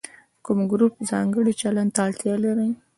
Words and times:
کوم 0.45 0.59
ګروپ 0.71 0.93
ځانګړي 1.09 1.53
چلند 1.61 1.91
ته 1.95 2.01
اړتیا 2.07 2.35
لري. 2.45 2.69